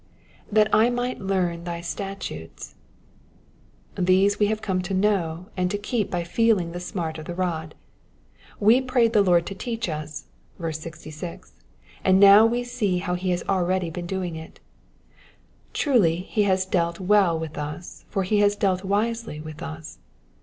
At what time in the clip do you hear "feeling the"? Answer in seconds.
6.23-6.79